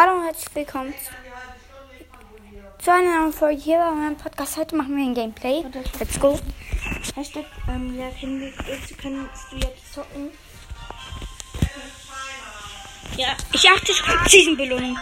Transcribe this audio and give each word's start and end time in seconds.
Hallo 0.00 0.12
und 0.18 0.26
herzlich 0.26 0.54
willkommen 0.54 0.94
zu 2.78 2.92
einer 2.92 3.18
neuen 3.18 3.32
Folge 3.32 3.60
hier 3.60 3.78
bei 3.78 3.90
meinem 3.90 4.16
Podcast. 4.16 4.56
Heute 4.56 4.76
machen 4.76 4.96
wir 4.96 5.02
ein 5.04 5.12
Gameplay. 5.12 5.64
Let's 5.98 6.20
go. 6.20 6.38
Hashtag, 7.16 7.44
ähm, 7.68 7.98
ja, 7.98 8.08
können 8.20 8.40
wir, 8.40 8.46
jetzt 8.46 8.96
kannst 8.96 9.50
du 9.50 9.56
jetzt 9.56 9.92
zocken. 9.92 10.30
Ja, 13.16 13.36
ich 13.52 13.68
achte, 13.68 13.90
ich 13.90 14.00
krieg 14.00 14.20
Season-Belohnung. 14.28 14.96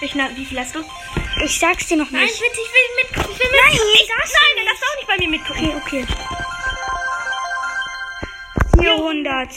Ich, 0.00 0.14
na, 0.14 0.34
wie 0.34 0.46
viel 0.46 0.58
hast 0.58 0.76
du? 0.76 0.80
Ich 1.44 1.58
sag's 1.58 1.88
dir 1.88 1.98
noch 1.98 2.10
Nein, 2.10 2.22
nicht. 2.22 2.32
ich 2.36 2.40
will, 2.40 2.48
ich 2.52 2.56
will 2.56 3.04
mitgucken. 3.04 3.32
Ich 3.34 3.38
will 3.38 3.50
Nein, 3.50 3.70
mitgucken. 3.70 3.94
ich 4.00 4.08
sag's 4.08 4.32
Nein, 4.32 4.56
dann 4.56 4.64
darfst 4.64 4.82
du 4.82 4.86
auch 4.86 4.96
nicht 4.96 5.08
bei 5.08 5.18
mir 5.18 5.28
mitgucken. 5.28 5.76
Okay, 5.76 6.06
okay. 8.78 8.82
400 8.82 9.48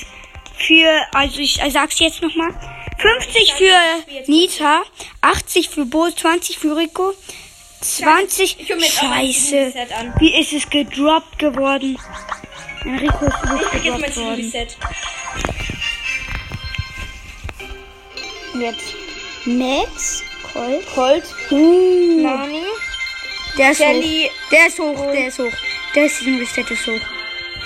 für, 0.58 1.08
also 1.14 1.40
ich 1.40 1.62
äh, 1.62 1.70
sag's 1.70 1.98
jetzt 2.00 2.22
nochmal. 2.22 2.54
50 2.98 3.54
für 3.54 4.32
Nita, 4.32 4.84
80 5.22 5.70
für 5.70 5.86
Bo, 5.86 6.10
20 6.10 6.58
für 6.58 6.76
Rico, 6.76 7.14
20. 7.82 8.60
Ich 8.60 8.70
hol 8.70 8.78
mir 8.78 8.86
jetzt 8.86 9.04
auch 9.04 9.12
ein 9.12 9.26
Scheiße. 9.34 9.74
Wie 10.20 10.40
ist 10.40 10.54
es 10.54 10.70
gedroppt 10.70 11.40
geworden? 11.40 11.98
Mein 12.84 13.00
Rico 13.00 13.26
ist 13.26 13.44
übelst 13.44 13.74
Ich 13.76 13.84
gebe 13.84 13.98
mein 13.98 14.02
gedroppt 14.02 14.18
worden. 14.18 14.52
Jetzt 18.60 18.96
Max, 19.46 20.24
Colt, 20.54 20.86
Colt, 20.96 21.24
uh, 21.52 22.22
Nani, 22.22 22.64
der 23.58 23.72
ist 23.72 23.80
hoch. 23.80 23.86
Shelly, 23.86 24.32
Der 24.50 24.68
ist 24.68 24.80
hoch, 24.80 25.12
der 25.12 25.28
ist 25.28 25.40
hoch. 25.40 25.52
Der 25.94 26.06
ist 26.06 26.22
Reset 26.26 26.72
ist 26.72 26.88
hoch. 26.88 27.02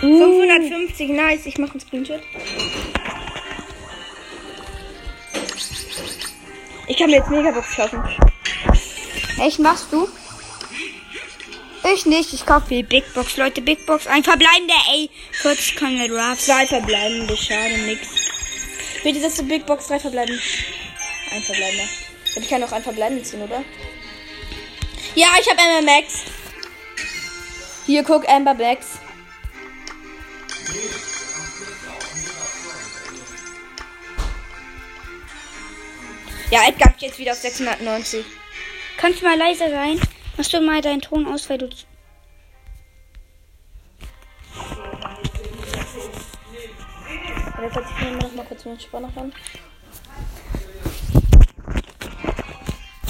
Uh, 0.02 0.42
550. 0.42 1.09
Nice, 1.09 1.46
ich 1.46 1.58
mache 1.58 1.72
einen 1.72 1.80
Screenshot. 1.80 2.22
Ich 6.88 6.98
kann 6.98 7.09
mir 7.09 7.18
jetzt 7.18 7.30
Megabox 7.30 7.73
schaffen. 7.73 8.04
Echt, 9.40 9.59
machst 9.59 9.88
du? 9.91 10.08
Ich 11.94 12.06
nicht, 12.06 12.34
ich 12.34 12.45
kaufe 12.45 12.67
die 12.70 12.84
Big 12.84 13.14
Box, 13.14 13.38
Leute, 13.38 13.61
Big 13.61 13.86
Box. 13.86 14.06
Ein 14.06 14.23
verbleibender, 14.23 14.75
ey. 14.94 15.09
40 15.31 15.78
Conrad 15.78 16.11
Ruffs. 16.11 16.45
Zwei 16.45 16.67
verbleibende, 16.67 17.38
schade, 17.38 17.78
nix. 17.86 18.08
Bitte 19.03 19.19
setzt 19.22 19.39
du 19.39 19.44
Big 19.44 19.66
Box, 19.66 19.88
drei 19.88 20.00
verbleiben. 20.00 20.39
Ein 21.31 21.42
verbleibender. 21.42 21.86
Ich 22.36 22.50
kann 22.50 22.64
auch 22.64 22.72
ein 22.72 22.84
verbleibenden 22.84 23.25
ziehen, 23.25 23.41
oder? 23.41 23.64
Ja, 25.16 25.28
ich 25.39 25.50
habe 25.50 25.62
Amber 25.62 25.91
Max. 25.91 26.23
Hier, 27.86 28.03
guck, 28.03 28.28
Amber 28.30 28.56
Blacks. 28.56 29.00
Ja, 36.52 36.67
Edgar 36.67 36.95
ich 36.95 37.03
jetzt 37.03 37.19
wieder 37.19 37.33
auf 37.33 37.38
690. 37.38 38.25
Kannst 38.97 39.22
du 39.22 39.25
mal 39.25 39.38
leiser 39.38 39.69
sein? 39.69 40.02
Machst 40.36 40.52
du 40.52 40.59
mal 40.61 40.81
deinen 40.81 41.00
Ton 41.00 41.28
aus, 41.28 41.47
weil 41.47 41.59
du. 41.59 41.66
Und 41.66 41.73
jetzt 47.61 47.73
setze 47.75 47.89
ich 47.95 48.03
mir 48.03 48.11
noch 48.17 48.33
mal 48.33 48.45
kurz 48.45 48.66
meinen 48.66 48.80
Spanner 48.80 49.16
ran. 49.16 49.31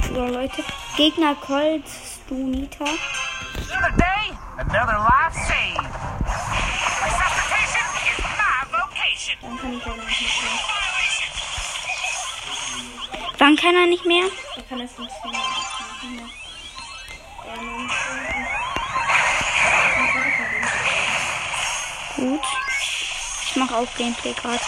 So, 0.06 0.26
Leute. 0.26 0.64
Gegner 0.98 1.36
Colt, 1.36 1.86
Stunita. 1.88 2.84
Another 2.84 3.96
day, 3.96 4.34
another 4.58 4.98
life 4.98 5.38
saved. 5.48 5.88
Resuscitation 7.06 7.88
is 8.04 8.20
my 8.36 8.66
vocation. 8.70 9.38
Dann 9.42 9.58
kann 9.60 9.74
ich 9.78 9.86
ja 9.86 9.96
noch 9.96 10.04
nicht 10.04 10.44
mehr. 10.44 10.89
Kann 13.58 13.76
er 13.76 13.88
nicht 13.88 14.06
mehr? 14.06 14.26
Dann 14.56 14.70
kann 14.70 14.80
es 14.82 14.98
nicht 14.98 15.12
mehr. 15.26 15.42
Gut. 22.16 22.42
Ich 23.46 23.56
mache 23.56 23.76
auch 23.76 23.88
Gameplay 23.98 24.34
gerade. 24.34 24.62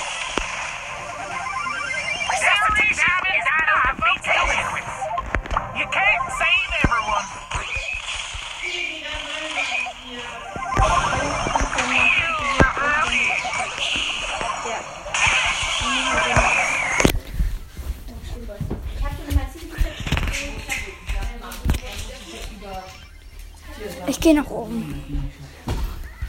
Gehe 24.22 24.36
nach 24.36 24.50
oben. 24.50 25.32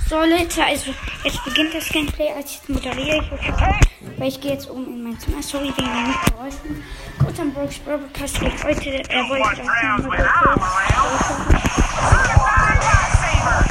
So, 0.09 0.17
Leute, 0.17 0.65
also 0.65 0.93
jetzt 1.25 1.45
beginnt 1.45 1.75
das 1.75 1.89
Gameplay. 1.89 2.31
Als 2.33 2.61
ich 2.63 2.69
moderiere, 2.69 3.19
ich 3.23 3.31
wirklich, 3.31 3.55
weil 4.19 4.29
ich 4.29 4.41
gehe 4.41 4.53
jetzt 4.53 4.69
oben 4.69 4.87
in 4.87 5.03
mein 5.05 5.19
Zimmer. 5.19 5.43
Sorry 5.43 5.73
wegen 5.77 5.77
den 5.77 6.15
Geräuschen. 6.27 6.83
Gut, 7.19 7.39
am 7.39 7.53
Brooks 7.53 7.79
Broadcast 7.79 8.41
geht 8.41 8.65
heute. 8.65 9.09
Er 9.09 9.29
wollte 9.29 9.57
das 9.57 9.67
machen. 9.67 10.03
Certified 10.03 10.29
lifesaver. 12.83 13.63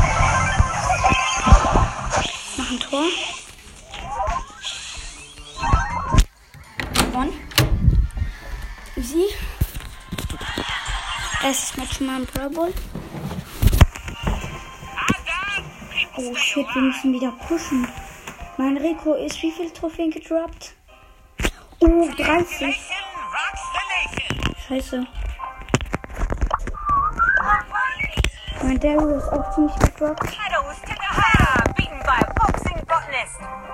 ich 2.24 2.58
mach 2.58 2.72
ein 2.72 2.80
Tor. 2.80 3.06
Gewonnen. 6.94 7.34
Easy. 8.96 9.26
Erstes 11.44 11.78
Match 11.78 12.00
mal 12.02 12.20
im 12.20 12.28
Pro 12.28 12.50
Bowl. 12.50 12.74
Oh 16.24 16.36
shit, 16.36 16.68
wir 16.76 16.82
müssen 16.84 17.14
wieder 17.14 17.32
pushen. 17.48 17.88
Mein 18.58 18.78
Rico 18.78 19.16
ist 19.16 19.42
wie 19.42 19.52
viel 19.52 19.72
Trophäen 19.72 20.12
gedroppt? 20.12 20.76
Oh, 21.80 22.08
30. 22.16 22.18
Nation 22.20 22.76
rocks 23.32 23.64
the 23.74 23.82
nation. 23.90 24.56
Scheiße. 24.68 25.08
Mein 28.62 28.80
Daryl 28.80 29.18
ist 29.18 29.30
auch 29.30 29.56
ziemlich 29.56 29.76
gedroppt. 29.80 30.38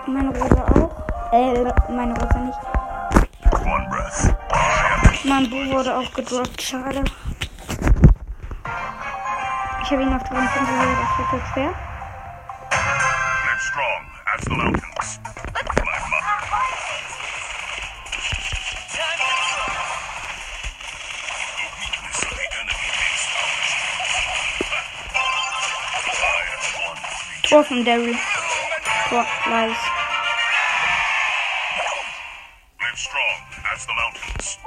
Meine 0.07 0.29
Rosa 0.29 0.63
auch. 0.63 1.33
Äh, 1.33 1.73
meine 1.91 2.13
Rosa 2.13 2.39
nicht. 2.39 2.59
Mein 5.25 5.49
Bu 5.49 5.57
wurde 5.73 5.97
auch 5.97 6.13
gedroppt. 6.13 6.61
Schade. 6.61 7.03
Ich 9.83 9.91
habe 9.91 10.01
ihn 10.01 10.13
auf 10.13 10.23
53 10.23 10.61
das 10.61 11.17
wird 11.17 11.33
jetzt 11.33 11.53
schwer. 11.53 11.86
Tor 27.67 27.75
von 27.75 27.85
Daryl. 27.85 28.15
Tor, 29.09 29.25
nice. 29.49 29.77
Live 32.79 32.97
strong 32.97 33.41
as 33.73 33.85
the 33.85 33.93
mountains. 33.93 34.57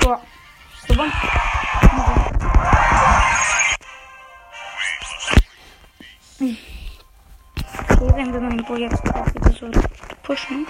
Tor. 0.00 0.20
Gewonnen. 0.86 1.12
Okay, 7.88 8.12
wenn 8.14 8.32
wir 8.32 8.40
meinen 8.40 8.64
Bo 8.64 8.76
jetzt 8.76 9.02
auch 9.14 9.26
wieder 9.34 9.50
so 9.50 9.70
pushen. 10.22 10.66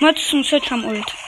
Mods 0.00 0.28
zum 0.28 0.42
Switch 0.42 0.72
am 0.72 0.86
Ult. 0.86 1.19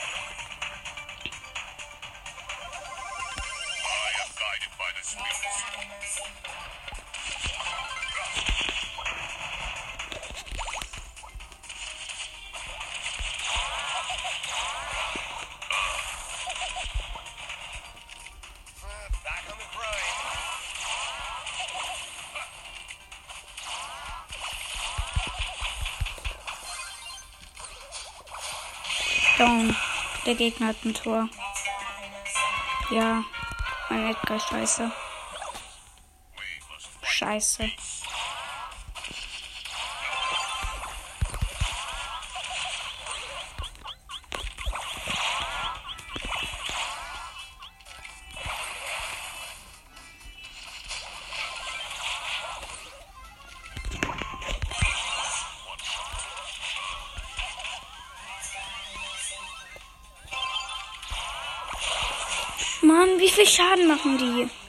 Der 30.33 30.49
Gegner 30.49 30.69
hat 30.69 30.83
ein 30.83 30.95
Tor. 30.95 31.29
Ja. 32.89 33.23
Mein 33.87 34.09
Edgar 34.09 34.39
scheiße. 34.39 34.91
Scheiße. 37.03 37.69
Schaden 63.53 63.85
machen 63.85 64.17
die? 64.17 64.62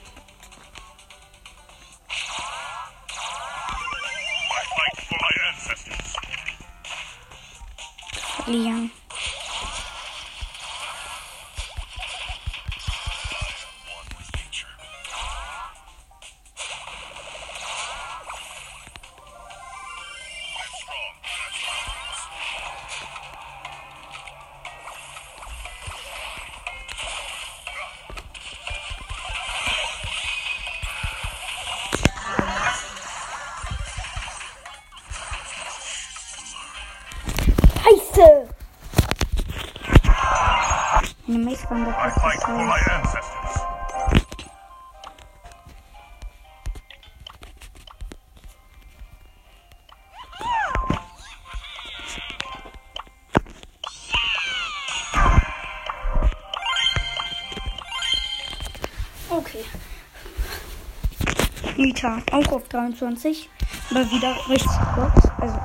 Nita, 61.95 62.21
auch 62.31 62.51
auf 62.51 62.67
23. 62.67 63.49
Aber 63.89 64.11
wieder 64.11 64.35
richtig 64.49 64.71
kurz. 64.93 65.31
Also. 65.39 65.57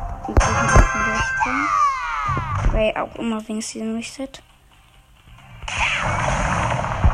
Weil 2.73 2.95
auch 2.97 3.15
immer 3.17 3.47
wegen 3.49 3.61
Season 3.61 3.97
Reset. 3.97 4.29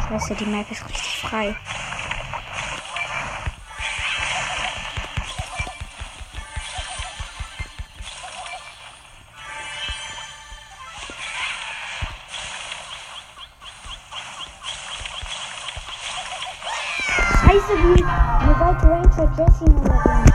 Scheiße, 0.08 0.34
die 0.34 0.44
Map 0.44 0.70
ist 0.70 0.84
richtig 0.84 1.18
frei. 1.22 1.56
Basically, 17.56 17.76
of 17.76 17.98
you. 17.98 18.04
You 18.44 18.52
invite 18.52 18.78
to 18.80 19.22
a 19.22 19.26
dressing 19.34 19.72
room 19.76 19.86
again. 19.86 20.26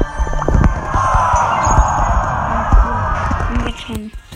Thank 3.62 3.89
you. 3.89 4.31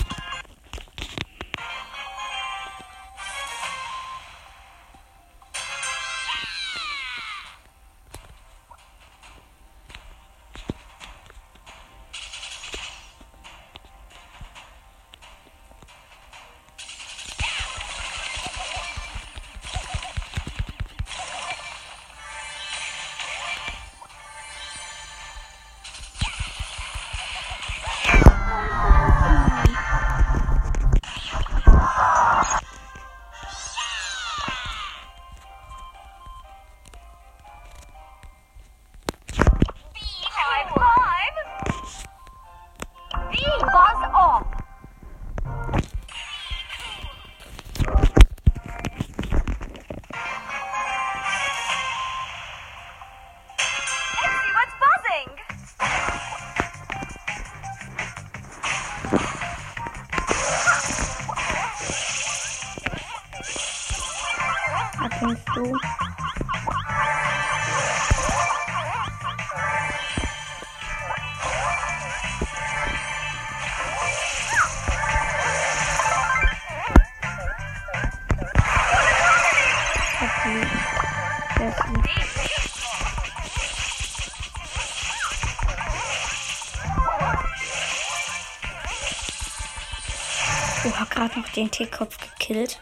Den 91.56 91.72
T-Kopf 91.72 92.18
gekillt. 92.38 92.80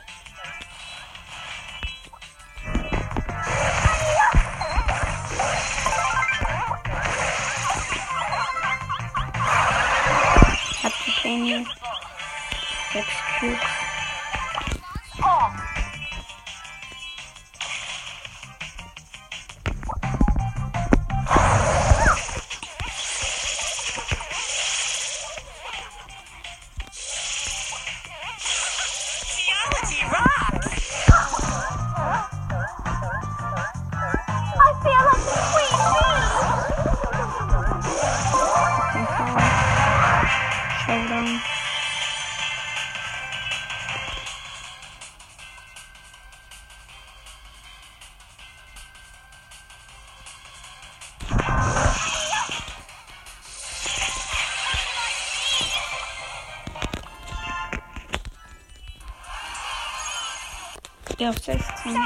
Auf 61.28 61.38
16. 61.38 61.58
So 61.84 61.92
many 61.92 62.06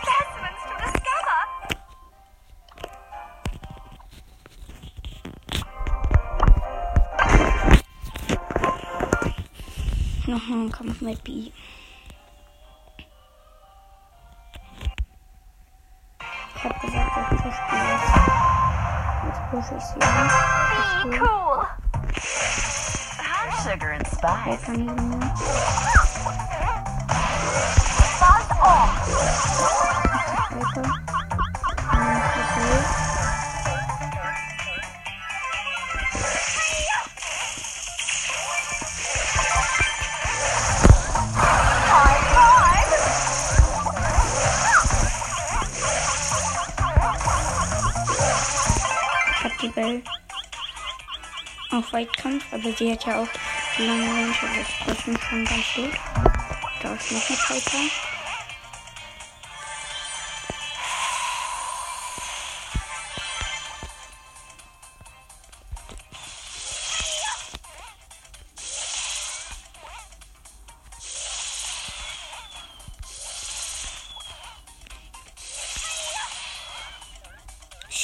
specimens 0.00 0.60
to 0.66 0.74
discover. 0.82 1.38
Nochmal 10.26 10.58
ein 10.58 10.72
Kampf 10.72 11.00
mit 11.00 11.22
B. 11.22 11.52
Ich 16.56 16.64
hab 16.64 16.80
gesagt, 16.80 17.32
ich 17.32 17.38
push 17.42 17.60
die 17.70 17.76
jetzt. 17.76 18.14
Ich 19.28 19.38
sie. 19.84 20.00
an. 20.00 20.28
Be 21.10 21.18
cool. 21.18 21.66
Sugar 23.62 23.92
and 23.92 24.06
spice. 24.06 25.95
Und 30.76 30.84
okay. 30.84 30.92
Bell 49.74 50.00
auf 51.72 51.92
Weitkampf, 51.92 52.44
aber 52.52 52.72
sie 52.72 52.92
hat 52.92 53.04
ja 53.04 53.20
auch 53.20 53.28
die 53.76 53.86
lange 53.86 54.04
Range, 54.04 54.34
also 54.40 54.70
das 54.86 55.06
mich 55.06 55.22
schon 55.22 55.44
ganz 55.44 55.74
gut. 55.74 55.90
Da 56.82 56.94
ist 56.94 57.12
noch 57.12 57.28
eine 57.28 57.60
Piper. 57.60 58.05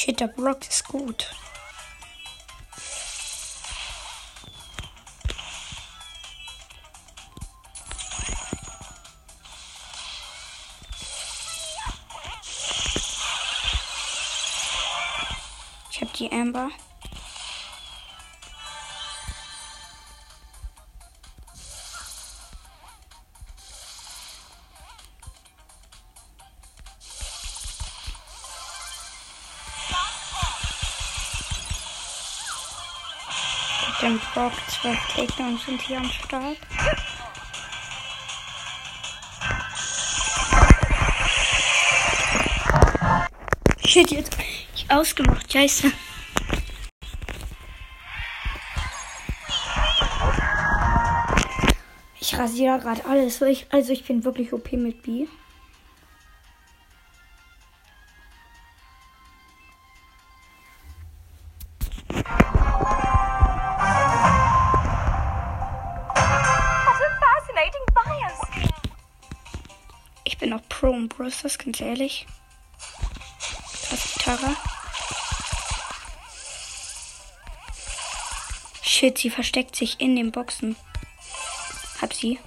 Shit, 0.04 0.18
der 0.18 0.26
Brock 0.26 0.68
ist 0.68 0.88
gut. 0.88 1.30
Brock, 34.34 34.52
zwölf 34.66 34.98
Takedowns 35.14 35.66
sind 35.66 35.82
hier 35.82 35.98
am 35.98 36.04
Start. 36.10 36.56
Shit, 43.84 44.10
jetzt 44.10 44.38
ich 44.74 44.90
ausgemacht, 44.90 45.52
scheiße. 45.52 45.92
Ich 52.18 52.38
rasiere 52.38 52.78
gerade 52.78 53.04
alles, 53.04 53.42
also 53.70 53.92
ich 53.92 54.04
bin 54.04 54.24
wirklich 54.24 54.54
OP 54.54 54.72
mit 54.72 55.02
B. 55.02 55.26
und 71.22 71.30
Brusters, 71.30 71.58
ganz 71.58 71.80
ehrlich. 71.80 72.26
Krass, 73.88 74.14
Tara. 74.18 74.56
Shit, 78.82 79.18
sie 79.18 79.30
versteckt 79.30 79.76
sich 79.76 80.00
in 80.00 80.16
den 80.16 80.32
Boxen. 80.32 80.76
Hab 82.00 82.12
sie. 82.12 82.38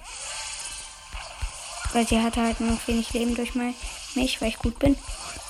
Weil 1.92 2.06
sie 2.06 2.20
hatte 2.20 2.42
halt 2.42 2.60
nur 2.60 2.72
noch 2.72 2.88
wenig 2.88 3.12
Leben 3.12 3.34
durch 3.34 3.54
mein, 3.54 3.74
mich, 4.14 4.40
weil 4.40 4.48
ich 4.48 4.58
gut 4.58 4.78
bin. 4.78 4.98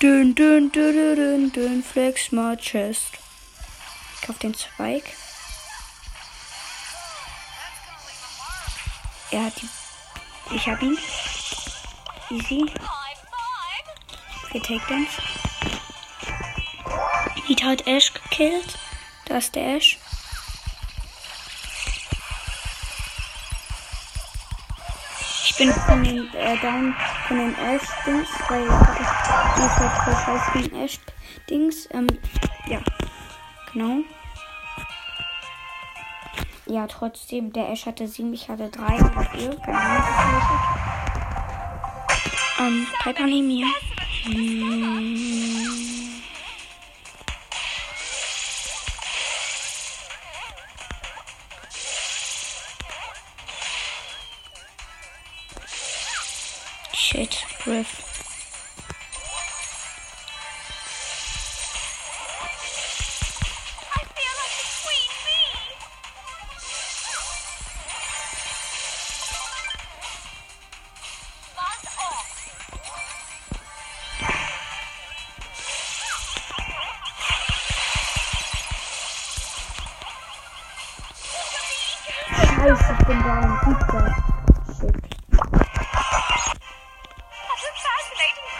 Dün, 0.01 0.35
dün, 0.35 0.71
dün, 0.71 0.93
dün, 0.93 1.15
dün, 1.15 1.51
dün, 1.51 1.83
flex 1.83 2.31
my 2.31 2.55
chest. 2.55 3.07
Ich 4.15 4.21
kauf 4.21 4.37
den 4.39 4.53
Zweig. 4.53 5.03
Er 9.31 9.45
hat 9.45 9.53
die. 9.61 10.55
Ich 10.55 10.67
hab 10.67 10.81
ihn. 10.81 10.97
Easy. 12.29 12.65
Vier 14.51 14.63
Takedowns. 14.63 15.09
Nita 17.47 17.67
hat 17.67 17.87
Ash 17.87 18.13
gekillt. 18.13 18.77
Da 19.25 19.37
ist 19.37 19.55
der 19.55 19.75
Ash. 19.75 19.97
Ich 25.43 25.55
bin 25.57 25.73
von 25.73 26.03
den 26.03 26.33
äh, 26.35 26.57
down 26.59 26.95
von 27.27 27.37
den 27.37 27.55
Ash-Dings, 27.57 28.29
weil 28.47 28.63
ich 28.63 28.71
hatte 28.71 29.89
voll 30.03 30.15
scheiße 30.15 30.51
gegen 30.53 30.75
Ash-Dings. 30.83 31.89
Ähm, 31.91 32.07
ja. 32.67 32.79
Genau. 33.73 34.03
Ja, 36.67 36.85
trotzdem, 36.87 37.53
der 37.53 37.69
Ash 37.69 37.85
hatte 37.85 38.07
sieben, 38.07 38.33
ich 38.33 38.49
hatte 38.49 38.69
drei 38.69 38.95
oder 38.95 39.23
vier. 39.31 39.55
Keine 39.57 39.79
Ahnung, 39.79 40.03
was 40.33 40.43
ich. 42.57 42.59
Ähm, 42.59 42.87
Piper 43.03 43.25
neben 43.25 43.47
mir. 43.47 43.67
Mm-hmm. 44.29 45.36
Scheiße, 82.57 82.95
ich 82.99 83.05
bin 83.05 83.23
da 83.23 83.33
ein 83.33 83.59
guter. 83.65 84.15
Shit. 84.79 84.95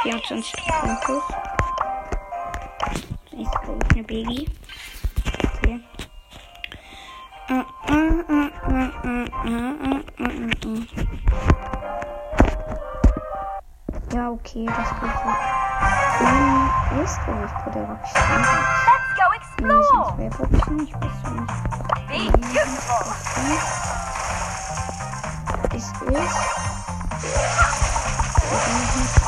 24 0.04 0.54
Punkte. 0.80 1.22
Jetzt 3.32 3.52
brauche 3.54 3.80
ich 3.84 3.92
eine 3.94 4.04
Baby. 4.04 4.48
Okay. 5.56 5.80
Ja, 14.14 14.30
okay, 14.30 14.66
das 14.68 14.90
geht 14.90 15.16
so. 15.24 15.30
Ist, 17.04 17.26
glaube 17.26 17.46
ich, 17.46 17.52
bei 17.66 17.72
der 17.72 17.90
Rockstar. 17.90 18.97
Ich 19.60 19.66
Flo! 19.66 20.14
Nee, 20.18 20.30
sonst 20.38 20.52
wäre 20.52 20.58
ich 20.58 20.66
bin 20.66 20.76
nicht 20.78 21.00
bis 21.00 21.10
Ist 25.76 25.94
es? 29.22 29.27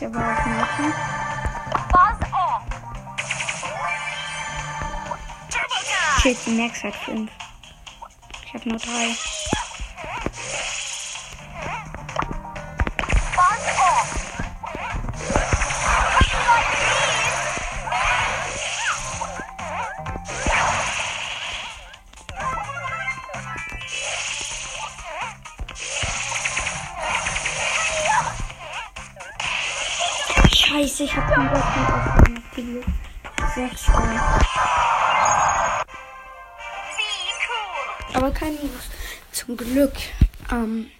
Den 0.00 0.06
Monster 0.06 0.06
ist 0.06 0.14
aber 0.14 0.18
auch 0.18 0.46
machen. 0.46 0.94
Buzz 1.90 2.28
off. 2.32 2.62
Turbo 5.50 5.76
time! 5.84 6.20
Shit, 6.20 6.38
die 6.46 6.50
Max 6.50 6.84
hat 6.84 6.94
5. 6.96 7.30
Ich 8.44 8.54
habe 8.54 8.68
nur 8.68 8.78
3. 8.78 9.35
kein 38.46 38.54
Minus. 38.56 38.90
Zum 39.32 39.56
Glück. 39.56 39.92
Ähm, 40.50 40.90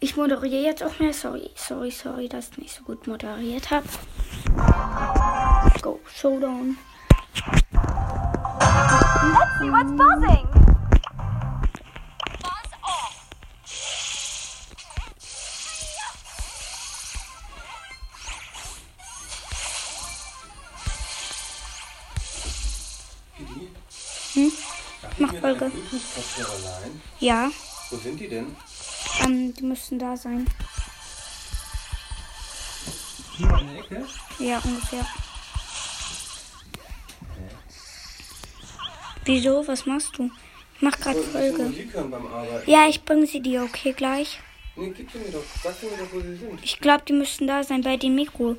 ich 0.00 0.16
moderiere 0.16 0.62
jetzt 0.62 0.82
auch 0.82 0.98
mehr. 0.98 1.12
Sorry, 1.12 1.50
sorry, 1.54 1.90
sorry, 1.90 2.28
dass 2.28 2.50
ich 2.50 2.58
nicht 2.58 2.74
so 2.74 2.84
gut 2.84 3.06
moderiert 3.06 3.70
habe. 3.70 3.88
Go, 5.82 6.00
Showdown. 6.14 6.76
Let's 9.32 9.58
see 9.60 9.70
what's 9.70 9.90
buzzing. 9.92 10.47
Folge. 25.88 26.04
Bluetooth-Kopfhörer 26.04 26.90
Ja, 27.20 27.50
Wo 27.90 27.96
sind 27.96 28.20
die 28.20 28.28
denn? 28.28 28.56
ähm, 29.24 29.54
die 29.54 29.62
müssten 29.64 29.98
da 29.98 30.16
sein. 30.16 30.46
Hier 33.36 33.48
in 33.60 33.68
der 33.68 33.78
Ecke? 33.78 34.06
Ja, 34.38 34.58
ungefähr. 34.64 35.06
Wieso? 39.24 39.66
Was 39.68 39.86
machst 39.86 40.16
du? 40.18 40.30
Ich 40.76 40.82
mach 40.82 40.98
gerade 40.98 41.22
Folge. 41.22 41.72
Ja, 42.66 42.86
ich 42.88 43.04
bringe 43.04 43.26
sie 43.26 43.40
dir, 43.40 43.62
okay, 43.64 43.92
gleich. 43.92 44.38
Nee, 44.76 44.92
gib 44.96 45.10
sie 45.10 45.18
mir 45.18 45.30
doch. 45.30 45.42
Sag 45.62 45.82
mir 45.82 45.90
doch, 45.90 46.12
wo 46.12 46.20
sie 46.20 46.36
sind. 46.36 46.60
Ich 46.62 46.78
glaube, 46.80 47.02
die 47.06 47.12
müssten 47.12 47.46
da 47.46 47.64
sein 47.64 47.82
bei 47.82 47.96
dem 47.96 48.14
Mikro. 48.14 48.56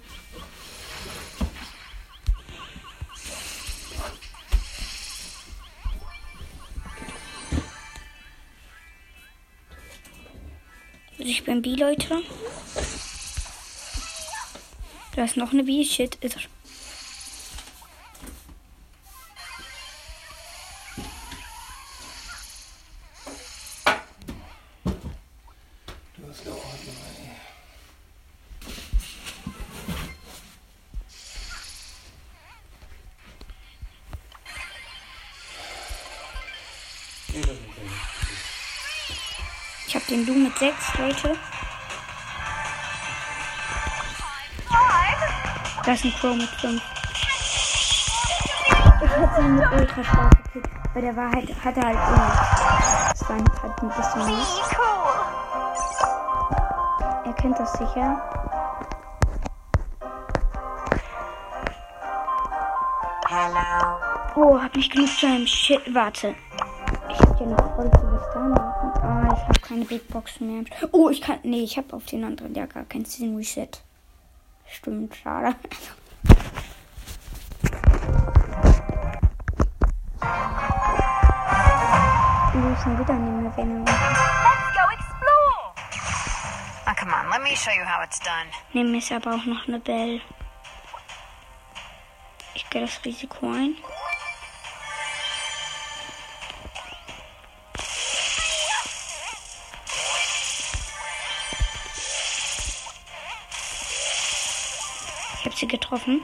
Also 11.20 11.32
ich 11.32 11.44
bin 11.44 11.62
B, 11.62 11.76
Leute. 11.76 12.22
Da 15.18 15.26
ist 15.26 15.36
noch 15.36 15.52
eine 15.52 15.66
B. 15.66 15.84
Shit. 15.84 16.16
Ist 16.22 16.38
er. 16.38 16.59
Den 40.10 40.26
Du 40.26 40.34
mit 40.34 40.58
6, 40.58 40.98
Leute. 40.98 41.36
Da 45.86 45.92
ist 45.92 46.04
ein 46.04 46.14
Crow 46.20 46.36
mit 46.36 46.50
5. 46.50 46.82
Ich 49.02 49.10
hätte 49.12 49.42
ihn 49.42 49.56
mit 49.56 49.72
Ultra 49.72 50.04
stark 50.04 50.44
gekriegt, 50.54 50.70
weil 50.94 51.02
der 51.04 51.16
war 51.16 51.32
halt, 51.32 51.50
hatte 51.64 51.82
halt 51.82 51.96
immer. 51.96 52.32
Das 53.10 53.30
war 53.30 53.36
halt 53.38 53.84
ein 53.84 53.90
bisschen 53.90 54.26
mies. 54.26 54.62
Er 57.26 57.34
kennt 57.34 57.60
das 57.60 57.72
sicher. 57.74 58.22
Hello. 63.28 64.00
Oh, 64.36 64.60
hab 64.60 64.76
nicht 64.76 64.92
genug 64.92 65.08
zu 65.08 65.28
einem 65.28 65.46
Shit. 65.46 65.94
Warte. 65.94 66.36
Ja 67.40 67.46
noch 67.46 67.76
voll 67.76 67.90
viele 67.96 68.20
Star 68.30 68.50
machen. 68.50 68.92
Ah, 69.02 69.34
ich 69.34 69.48
hab 69.48 69.62
keine 69.62 69.86
Big 69.86 70.06
Box 70.10 70.42
mehr. 70.42 70.66
Oh, 70.92 71.10
ich 71.10 71.22
kann. 71.22 71.40
Nee, 71.44 71.62
ich 71.62 71.78
hab 71.78 71.94
auf 71.94 72.06
den 72.06 72.26
anderen 72.26 72.54
ja 72.54 72.66
gar 72.66 72.84
kein 72.84 73.06
Season 73.06 73.38
Reset. 73.38 73.70
Stimmt, 74.68 75.16
schade. 75.16 75.56
Wir 82.52 82.62
müssen 82.62 83.00
wieder 83.00 83.14
go 83.14 84.84
explore. 84.92 85.74
Oh, 86.88 86.94
come 87.00 87.14
on, 87.14 87.30
let 87.32 87.42
me 87.42 87.56
show 87.56 87.72
you 87.72 87.86
how 87.86 88.04
it's 88.04 88.20
done. 88.20 88.50
Nehmen 88.74 88.96
ist 88.96 89.14
aber 89.14 89.36
auch 89.36 89.46
noch 89.46 89.66
eine 89.66 89.80
Bell. 89.80 90.20
Ich 92.54 92.70
gehe 92.70 92.82
das 92.82 93.00
Risiko 93.06 93.46
ein. 93.46 93.76
Sie 105.60 105.68
getroffen. 105.68 106.22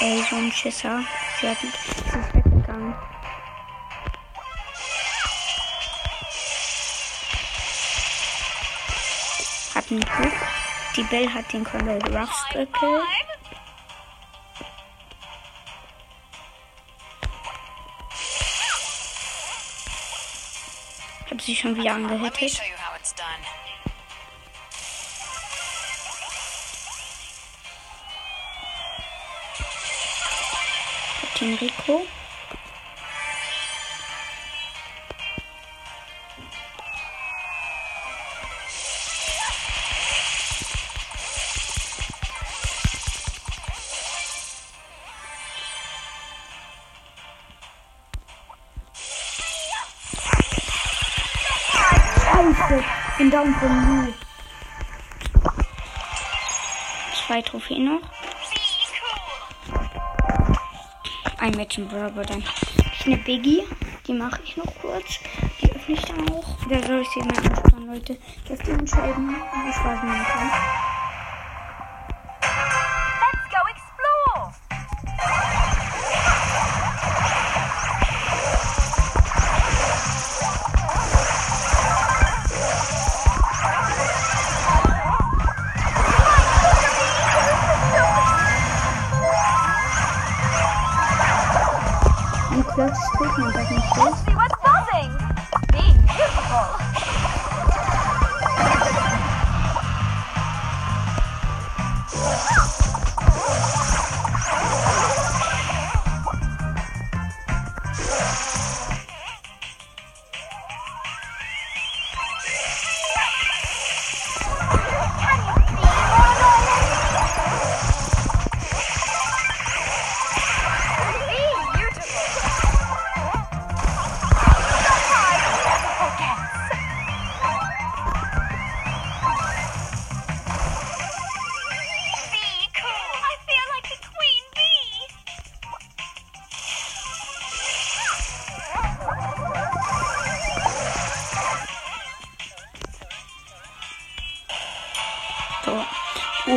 Ey, 0.00 0.22
so 0.28 0.36
ein 0.36 0.52
Schisser. 0.52 1.02
Sie, 1.40 1.48
hat, 1.48 1.62
ist 1.62 2.34
weggegangen. 2.34 2.94
Hat 9.74 9.90
einen 9.90 10.00
Glück. 10.00 10.32
Die 10.96 11.02
Bell 11.04 11.32
hat 11.32 11.52
den 11.52 11.64
Colonel 11.64 12.00
Ruffs 12.14 12.44
gekillt. 12.52 13.02
Ich 21.24 21.30
habe 21.30 21.42
sie 21.42 21.56
schon 21.56 21.76
wieder 21.76 21.94
angehittet. 21.94 22.60
Den 31.44 31.54
Rico. 31.56 32.06
Bin 53.18 53.30
down 53.30 53.54
von 53.54 54.06
Lu. 54.06 54.12
Zwei 57.26 57.42
Trophäen 57.42 57.84
noch. 57.84 58.23
Ein 61.44 61.52
Match 61.56 61.76
im 61.76 61.86
Brawler 61.88 62.24
dann. 62.24 62.42
Ich 62.98 63.04
eine 63.04 63.18
Biggie, 63.18 63.64
die 64.06 64.14
mache 64.14 64.40
ich 64.44 64.56
noch 64.56 64.74
kurz. 64.80 65.20
Die 65.60 65.70
öffne 65.70 65.94
ich 65.94 66.00
dann 66.00 66.30
auch. 66.30 66.56
Da 66.70 66.82
soll 66.86 67.02
ich 67.02 67.08
sie 67.10 67.20
mal 67.20 67.36
anspannen, 67.36 67.86
Leute. 67.86 68.16
Dass 68.48 68.58
die 68.60 68.70
entscheiden, 68.70 69.28
wie 69.28 69.72
Spaß 69.74 70.02
machen 70.04 70.24
kann. 70.24 70.83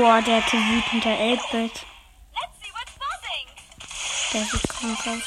Oh, 0.10 0.22
der 0.22 0.38
hatte 0.38 0.56
wütender 0.56 1.10
8-Bit. 1.10 1.42
Let's 1.52 2.56
see 2.62 2.72
what's 2.72 2.94
buzzing. 2.98 3.48
Der 4.32 4.46
sieht 4.46 4.70
krank 4.70 5.00
aus. 5.06 5.24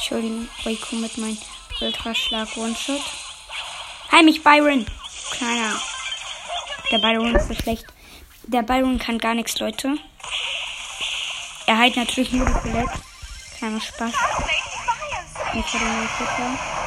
Ich 0.00 0.08
den 0.08 0.48
Rico 0.64 0.96
mit 0.96 1.18
meinem 1.18 1.36
Ultraschlag 1.82 2.56
One-Shot. 2.56 3.02
Heimlich 4.10 4.42
Byron. 4.42 4.86
Kleiner. 5.32 5.78
Der 6.90 6.98
Byron 6.98 7.34
ist 7.34 7.48
so 7.48 7.54
schlecht. 7.54 7.84
Der 8.44 8.62
Byron 8.62 8.98
kann 8.98 9.18
gar 9.18 9.34
nichts, 9.34 9.58
Leute. 9.58 9.98
Er 11.66 11.76
heilt 11.76 11.96
natürlich 11.96 12.32
nur 12.32 12.46
die 12.46 12.52
Colette. 12.52 13.02
Kleiner 13.58 13.82
Spaß. 13.82 14.14
Nicht 15.52 15.68
für 15.68 15.78
den 15.78 16.77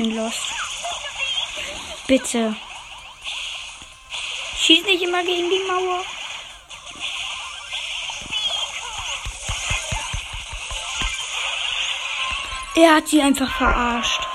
bin 0.00 0.16
los. 0.16 0.34
Bitte. 2.06 2.56
Schieß 4.56 4.84
nicht 4.84 5.02
immer 5.02 5.22
gegen 5.22 5.50
die 5.50 5.62
Mauer. 5.68 6.02
Er 12.76 12.94
hat 12.96 13.08
sie 13.08 13.20
einfach 13.20 13.54
verarscht. 13.58 14.29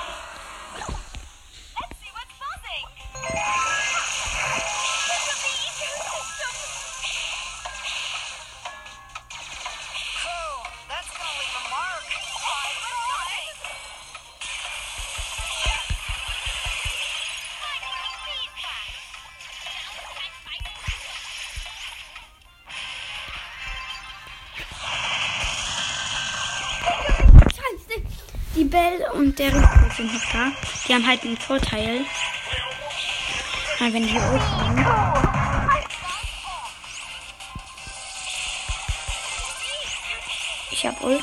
Der 29.38 29.50
sind 29.94 30.14
noch 30.14 30.32
da. 30.32 30.52
Die 30.88 30.94
haben 30.94 31.06
halt 31.06 31.22
einen 31.22 31.36
Vorteil. 31.36 32.06
Weil 33.78 33.92
wenn 33.92 34.06
die 34.06 34.18
haben. 34.18 34.86
Ich 40.70 40.86
hab 40.86 41.02
Ult. 41.02 41.22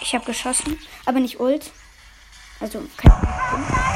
Ich 0.00 0.14
hab 0.14 0.24
geschossen, 0.24 0.78
aber 1.06 1.18
nicht 1.18 1.40
Ult. 1.40 1.72
Also 2.60 2.82
kein 2.96 3.10
One, 3.10 3.93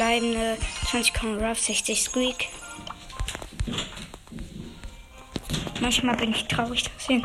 verbleibende, 0.00 0.56
20 0.90 1.12
Common 1.12 1.44
Rough, 1.44 1.58
60 1.58 2.02
Squeak. 2.02 2.48
Manchmal 5.78 6.16
bin 6.16 6.30
ich 6.30 6.48
traurig, 6.48 6.84
dass 6.84 7.06
sie. 7.06 7.22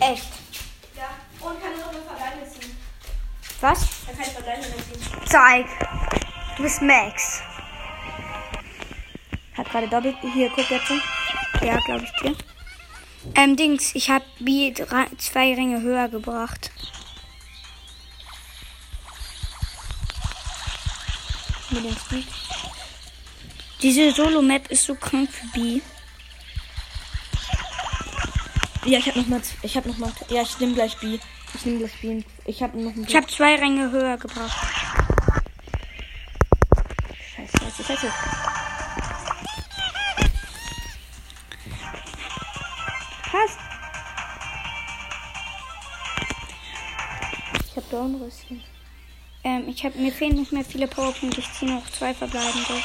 Echt? 0.00 0.24
Ja. 0.96 1.10
Und 1.40 1.60
kann 1.60 1.78
noch 1.78 1.88
eine 1.88 2.00
Verleihung 2.00 2.50
ziehen. 2.50 2.76
Was? 3.60 3.88
Er 4.06 4.14
kann 4.14 4.24
Verleihung 4.24 4.62
ziehen. 4.62 5.26
Zeig. 5.26 5.66
Du 6.56 6.62
bist 6.62 6.80
Max. 6.80 7.42
Hat 9.54 9.70
gerade 9.70 9.88
doppelt. 9.88 10.16
Hier, 10.32 10.50
guck 10.54 10.70
jetzt. 10.70 10.92
Ja, 11.66 11.80
glaube 11.80 12.04
ich 12.04 12.12
dir. 12.22 12.36
Ähm, 13.34 13.56
Dings, 13.56 13.92
ich 13.96 14.08
habe 14.08 14.24
B 14.38 14.70
drei, 14.70 15.06
zwei 15.18 15.52
Ränge 15.52 15.82
höher 15.82 16.08
gebracht. 16.08 16.70
Mit 21.70 21.84
dem 21.84 21.96
Squeak. 21.96 22.26
Diese 23.82 24.12
Solo-Map 24.12 24.70
ist 24.70 24.84
so 24.84 24.94
krank 24.94 25.28
für 25.28 25.46
B. 25.48 25.80
Ja, 28.84 29.00
ich 29.00 29.08
hab 29.08 29.16
noch 29.16 29.26
mal. 29.26 29.42
Ich 29.62 29.76
hab 29.76 29.86
noch 29.86 29.98
mal. 29.98 30.12
Ja, 30.28 30.42
ich 30.42 30.56
nehme 30.60 30.74
gleich 30.74 30.96
B. 30.98 31.18
Ich 31.52 31.66
nehme 31.66 31.78
gleich 31.78 32.00
B. 32.00 32.22
Ich 32.44 32.62
hab 32.62 32.74
noch. 32.76 32.92
Ich 33.08 33.16
habe 33.16 33.26
zwei 33.26 33.56
Ränge 33.56 33.90
höher 33.90 34.16
gebracht. 34.18 34.56
Scheiße, 37.34 37.58
scheiße, 37.58 37.84
scheiße. 37.84 38.12
Dornrüstung. 47.96 48.62
Ähm, 49.42 49.68
ich 49.68 49.84
habe 49.84 49.98
mir 49.98 50.12
fehlen 50.12 50.36
nicht 50.36 50.52
mehr 50.52 50.64
viele 50.64 50.86
Powerpunkte. 50.86 51.40
Ich 51.40 51.52
ziehe 51.52 51.70
noch 51.70 51.88
zwei 51.90 52.12
verbleibende. 52.12 52.82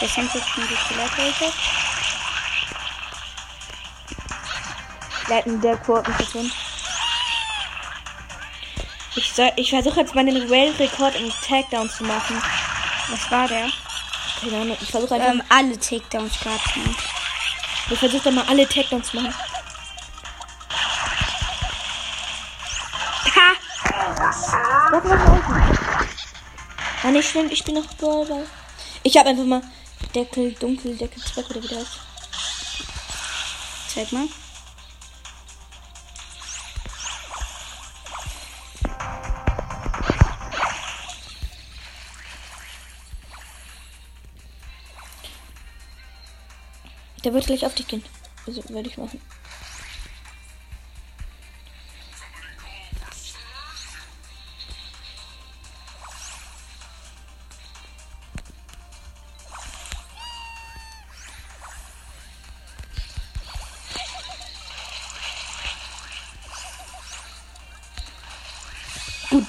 Der 0.00 0.08
sind 0.08 0.32
jetzt 0.34 0.48
schon 0.48 0.64
die 0.68 0.76
Skelettröte. 0.76 1.52
Leiten 5.28 5.60
der 5.60 5.76
Quoten 5.76 6.14
verschwunden. 6.14 6.52
Ich, 9.16 9.32
soll, 9.32 9.50
ich 9.56 9.70
versuche 9.70 10.00
jetzt 10.00 10.14
mal 10.14 10.24
den 10.24 10.48
Rail-Rekord 10.48 11.16
im 11.16 11.30
Takedown 11.46 11.90
zu 11.90 12.04
machen. 12.04 12.40
Was 13.08 13.30
war 13.30 13.48
der? 13.48 13.68
Keine 14.40 14.60
Ahnung, 14.60 14.76
ich 14.80 14.90
versuche 14.90 15.14
einfach. 15.14 15.32
Ähm, 15.32 15.42
alle 15.48 15.78
Takedowns 15.78 16.38
gab's 16.42 16.76
noch. 16.76 16.94
ich 17.90 17.98
versuche 17.98 18.24
dann 18.24 18.36
mal 18.36 18.44
alle 18.48 18.68
Takedowns 18.68 19.08
zu 19.08 19.16
machen. 19.16 19.34
Warte, 24.26 25.08
warte, 25.08 25.08
warte. 25.08 26.08
Ah, 27.04 27.10
nicht 27.12 27.30
schlimm, 27.30 27.48
ich 27.48 27.62
bin 27.62 27.76
noch 27.76 27.86
Brawler. 27.94 28.44
Ich 29.04 29.16
habe 29.16 29.28
einfach 29.28 29.44
mal 29.44 29.62
Deckel, 30.16 30.52
Dunkel, 30.54 30.96
Deckel, 30.96 31.22
Zweck 31.22 31.48
oder 31.50 31.62
wie 31.62 31.68
der 31.68 31.78
heißt. 31.78 32.00
Zeig 33.94 34.10
mal. 34.10 34.26
Der 47.24 47.32
wird 47.32 47.46
gleich 47.46 47.64
auf 47.64 47.74
dich 47.76 47.86
gehen. 47.86 48.04
Also 48.44 48.68
würde 48.68 48.88
ich 48.88 48.98
machen. 48.98 49.20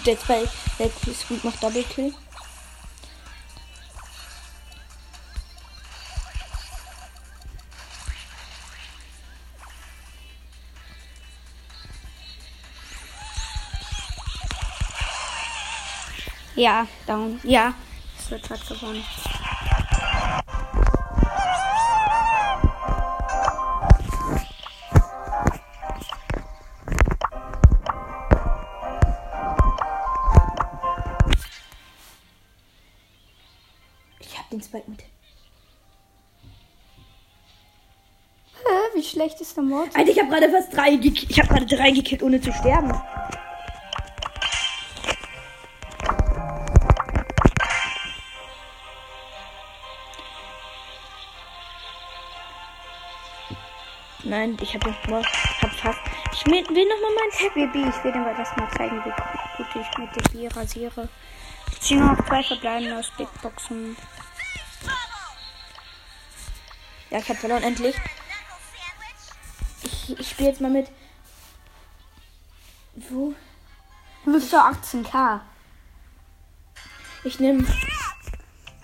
Der 0.07 0.17
zwei, 0.17 0.47
der 0.79 0.89
Squeak 1.13 1.43
macht 1.43 1.61
Double 1.61 1.83
Kill. 1.83 2.13
Ja, 16.55 16.87
down. 17.05 17.41
Ja, 17.43 17.73
es 18.17 18.31
wird 18.31 18.49
halt 18.49 18.65
gewonnen. 18.65 19.03
Mord? 39.67 39.95
Alter, 39.95 40.11
ich 40.11 40.19
habe 40.19 40.29
gerade 40.29 40.49
fast 40.49 40.75
drei 40.75 40.95
gekillt. 40.95 41.29
Ich 41.29 41.39
habe 41.39 41.49
gerade 41.49 41.65
drei 41.65 41.91
gekillt, 41.91 42.23
ohne 42.23 42.41
zu 42.41 42.51
sterben. 42.51 42.93
Nein, 54.23 54.57
ich 54.61 54.73
habe 54.73 54.91
hab 54.91 55.71
fast. 55.75 55.99
Ich 56.33 56.45
will 56.45 56.61
noch 56.61 57.01
mal 57.01 57.13
meinen 57.15 57.31
Tag. 57.31 57.53
Baby, 57.53 57.89
ich 57.89 58.03
will 58.03 58.11
dir 58.11 58.19
mal 58.19 58.35
das 58.35 58.55
mal 58.57 58.69
zeigen, 58.75 59.01
wie 59.05 59.63
gut 59.63 59.67
ich 59.75 59.97
mit 59.97 60.15
der 60.15 60.29
Bier 60.29 60.55
rasiere. 60.55 61.07
Ich 61.71 61.81
ziehe 61.81 61.99
noch 61.99 62.25
zwei 62.27 62.43
verbleibende 62.43 62.97
aus 62.97 63.09
Big 63.17 63.29
Boxen. 63.41 63.95
Ja, 67.09 67.19
ich 67.19 67.29
habe 67.29 67.39
verloren, 67.39 67.63
endlich. 67.63 67.95
Ich, 69.87 70.19
ich 70.19 70.29
spiele 70.31 70.49
jetzt 70.49 70.59
mal 70.61 70.69
mit. 70.71 70.87
Wo? 72.95 73.33
Du 74.25 74.33
bist 74.33 74.49
so 74.51 74.57
18k. 74.57 75.39
Ich 77.23 77.39
nehme. 77.39 77.65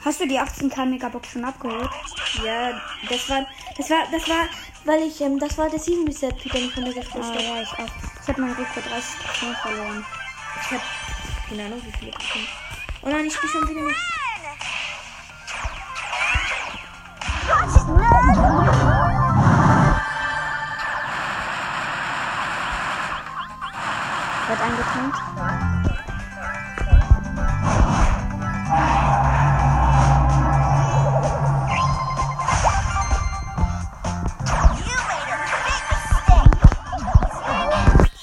Hast 0.06 0.20
du 0.22 0.28
die 0.28 0.40
18k 0.40 0.86
Megabox 0.86 1.30
schon 1.30 1.44
abgeholt? 1.44 1.90
Ja, 2.46 2.82
das 3.10 3.30
war. 3.30 3.46
Das 3.78 3.90
war. 3.90 4.04
Das 4.12 4.30
war. 4.30 4.46
Weil 4.86 5.02
ich. 5.04 5.20
Ähm, 5.20 5.40
das 5.40 5.58
war 5.58 5.70
der 5.70 5.80
Season 5.80 6.06
Reset, 6.08 6.32
Peter, 6.42 6.60
nicht 6.60 6.74
von 6.74 6.86
der 6.86 6.94
Ah, 6.94 6.96
Gäste. 6.96 7.40
ja, 7.44 7.62
ich 7.62 7.72
auch. 7.74 7.94
Ich 8.22 8.28
habe 8.30 8.42
meinen 8.42 8.54
Rekord 8.56 8.86
30 8.86 9.04
verloren. 9.62 10.06
Ich 10.62 10.72
hab. 10.72 10.82
Keine 11.50 11.66
Ahnung, 11.66 11.82
wie 11.86 11.92
viele. 11.98 12.12
ich. 12.12 12.50
Oh 13.02 13.10
nein, 13.10 13.26
ich 13.26 13.34
spiele 13.34 13.52
schon 13.52 13.68
wieder 13.70 13.82
nicht. 13.82 14.00
Wird 24.54 24.62
angetankt. 24.62 25.18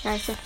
Scheiße. 0.00 0.36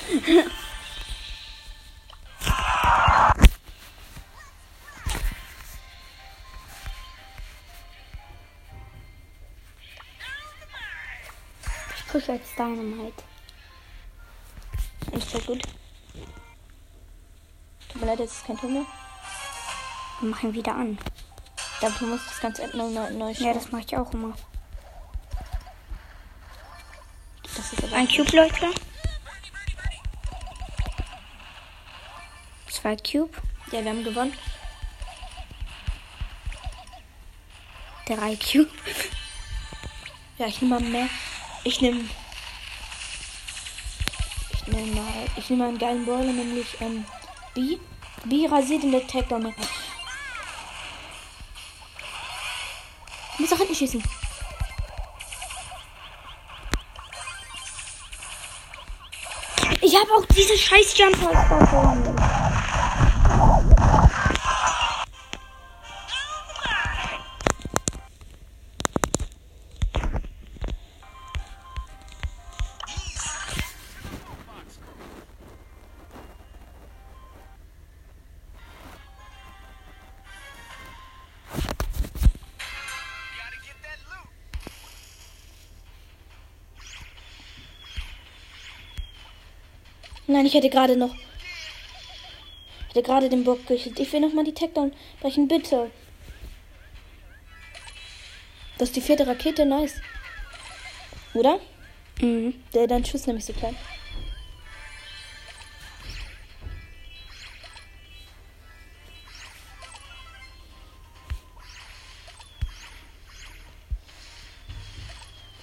Ich 11.97 12.07
pushe 12.11 12.33
jetzt 12.33 12.59
Dynamite. 12.59 13.34
Ist 15.17 15.31
voll 15.31 15.41
gut. 15.43 15.63
Tut 17.89 18.01
mir 18.01 18.07
leid, 18.09 18.19
jetzt 18.21 18.33
ist 18.39 18.47
kein 18.47 18.59
Ton 18.59 18.73
mehr. 18.73 18.87
Wir 20.21 20.31
machen 20.31 20.55
wieder 20.55 20.75
an. 20.75 20.99
Glaube, 21.81 21.95
du 21.99 22.07
musst 22.07 22.27
das 22.29 22.41
ganze 22.41 22.63
App 22.65 22.75
neu, 22.75 22.89
neu, 22.89 23.11
neu 23.11 23.29
Ja, 23.31 23.35
starten. 23.35 23.59
das 23.59 23.73
mache 23.73 23.83
ich 23.87 23.97
auch 23.97 24.13
immer. 24.13 24.35
das 27.43 27.73
ist 27.73 27.85
aber 27.85 27.97
Ein 27.97 28.09
Cube, 28.09 28.37
Leute. 28.37 28.71
Zwei 32.69 32.97
Cube. 32.97 33.31
Ja, 33.73 33.83
wir 33.85 33.91
haben 33.91 34.05
gewonnen. 34.05 34.35
Drei 38.07 38.37
Cube. 38.37 38.71
Ja, 40.39 40.47
ich 40.47 40.61
nehme 40.61 40.81
mal 40.81 40.89
mehr. 40.89 41.09
Ich 41.65 41.81
nehme. 41.81 42.09
Ich 44.67 44.73
nehme 44.73 44.95
mal. 44.95 45.27
Ich 45.37 45.51
nehme 45.51 45.67
einen 45.67 45.79
geilen 45.79 46.07
Brawler, 46.07 46.33
nämlich 46.33 46.77
ähm, 46.81 47.05
B. 47.55 47.79
B 48.25 48.47
rasiert 48.47 48.83
in 48.85 48.93
der 48.93 49.07
Takedown. 49.07 49.43
Du 49.43 49.51
musst 53.39 53.53
nach 53.53 53.59
hinten 53.59 53.75
schießen. 53.75 54.03
Ich 59.83 59.95
habe 59.95 60.11
auch 60.17 60.25
diese 60.35 60.57
scheiß 60.57 60.97
Jumper 60.97 61.31
Nein, 90.35 90.47
ich 90.47 90.55
hätte 90.55 90.69
gerade 90.69 90.97
noch. 90.97 91.15
Ich 92.89 92.97
hätte 92.97 93.05
gerade 93.05 93.29
den 93.29 93.45
Bock 93.45 93.65
gekillt. 93.69 94.01
Ich 94.01 94.13
will 94.13 94.19
noch 94.19 94.33
mal 94.33 94.43
die 94.43 94.53
Takedown 94.53 94.93
brechen, 95.21 95.47
bitte. 95.47 95.93
Das 98.77 98.89
ist 98.89 98.97
die 98.97 99.01
vierte 99.01 99.29
Rakete, 99.29 99.65
nice. 99.65 100.01
Oder? 101.35 101.61
Mhm. 102.21 102.53
Der 102.75 102.89
dein 102.89 103.05
Schuss 103.05 103.29
nämlich 103.29 103.45
so 103.45 103.53
klein. 103.53 103.77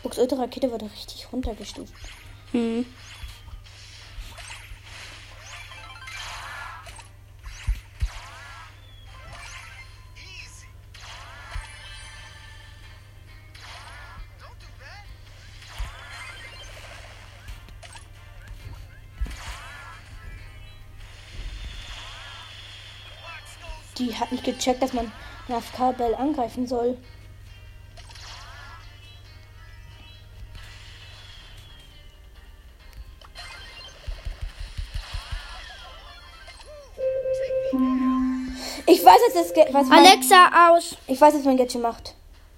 Box 0.01 0.17
Ultra 0.17 0.37
Rakete 0.37 0.71
wurde 0.71 0.85
richtig 0.85 1.27
runtergestuft. 1.33 1.93
Mhm. 2.53 2.85
Die 23.97 24.15
hat 24.15 24.31
nicht 24.31 24.43
gecheckt, 24.43 24.81
dass 24.81 24.93
man 24.93 25.11
nach 25.47 25.63
Kabel 25.75 26.15
angreifen 26.15 26.65
soll. 26.67 26.97
Ich 38.85 39.05
weiß 39.05 39.19
jetzt, 39.27 39.55
das 39.55 39.73
was 39.73 39.87
mein, 39.87 39.99
Alexa 39.99 40.69
aus. 40.69 40.95
ich 41.07 41.19
weiß, 41.19 41.33
was 41.35 41.43
mein 41.43 41.57
Gadget 41.57 41.81
macht. 41.81 42.15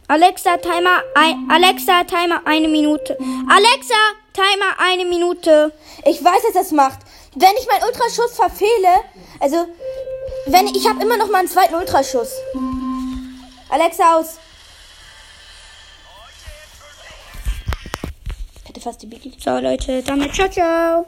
Alexa 0.07 0.57
Timer 0.57 1.03
ein, 1.15 1.47
Alexa 1.49 2.03
Timer 2.03 2.41
eine 2.45 2.67
Minute. 2.67 3.17
Alexa 3.49 3.93
Timer 4.33 4.79
eine 4.79 5.05
Minute. 5.05 5.71
Ich 6.05 6.23
weiß, 6.23 6.43
dass 6.43 6.53
das 6.53 6.71
macht. 6.71 6.99
Wenn 7.35 7.51
ich 7.59 7.67
meinen 7.67 7.83
Ultraschuss 7.83 8.35
verfehle, 8.35 9.03
also 9.39 9.67
wenn 10.45 10.67
ich 10.67 10.87
habe 10.87 11.01
immer 11.01 11.17
noch 11.17 11.29
mal 11.29 11.39
einen 11.39 11.47
zweiten 11.47 11.75
Ultraschuss. 11.75 12.33
Alexa 13.69 14.17
aus. 14.17 14.37
Ich 18.61 18.69
hätte 18.69 18.81
fast 18.81 19.01
die 19.01 19.07
Biggie. 19.07 19.33
So 19.39 19.57
Leute, 19.57 20.03
damit 20.03 20.33
ciao 20.33 20.49
ciao. 20.49 21.01